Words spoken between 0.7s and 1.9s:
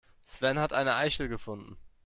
eine Eichel gefunden.